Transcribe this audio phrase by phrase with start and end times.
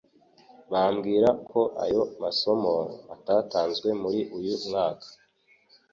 [0.71, 2.71] Bambwira ko ayo masomo,
[3.15, 5.07] atatanzwe muri uyu mwaka.